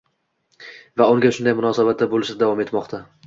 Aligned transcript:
va 1.01 1.07
unga 1.17 1.31
shunday 1.37 1.55
munosabatda 1.59 2.09
bo‘lishda 2.15 2.41
davom 2.43 2.65
etmoqda. 2.67 3.07